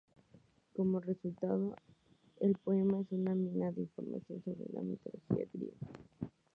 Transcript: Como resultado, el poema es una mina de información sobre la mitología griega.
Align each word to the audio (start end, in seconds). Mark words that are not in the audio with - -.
Como 0.75 0.99
resultado, 0.99 1.75
el 2.39 2.55
poema 2.57 3.01
es 3.01 3.11
una 3.11 3.35
mina 3.35 3.71
de 3.71 3.81
información 3.81 4.41
sobre 4.43 4.65
la 4.73 4.81
mitología 4.81 5.45
griega. 5.53 5.77